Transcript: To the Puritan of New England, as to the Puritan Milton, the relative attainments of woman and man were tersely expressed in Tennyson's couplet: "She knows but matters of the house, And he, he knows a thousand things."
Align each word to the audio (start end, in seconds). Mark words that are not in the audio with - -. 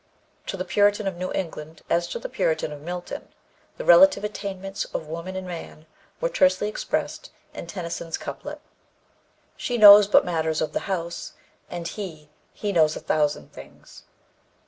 To 0.47 0.57
the 0.57 0.65
Puritan 0.65 1.05
of 1.07 1.15
New 1.17 1.31
England, 1.33 1.83
as 1.87 2.07
to 2.07 2.17
the 2.17 2.27
Puritan 2.27 2.83
Milton, 2.83 3.27
the 3.77 3.85
relative 3.85 4.23
attainments 4.23 4.83
of 4.85 5.05
woman 5.05 5.35
and 5.35 5.45
man 5.45 5.85
were 6.19 6.27
tersely 6.29 6.67
expressed 6.67 7.31
in 7.53 7.67
Tennyson's 7.67 8.17
couplet: 8.17 8.61
"She 9.55 9.77
knows 9.77 10.07
but 10.07 10.25
matters 10.25 10.59
of 10.59 10.73
the 10.73 10.89
house, 10.89 11.33
And 11.69 11.87
he, 11.87 12.29
he 12.51 12.71
knows 12.71 12.95
a 12.95 12.99
thousand 12.99 13.51
things." 13.53 14.01